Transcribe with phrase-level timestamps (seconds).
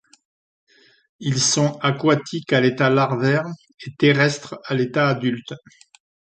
[1.19, 3.45] Ils sont aquatiques à l'état larvaire
[3.85, 5.53] et terrestres à l'état adulte.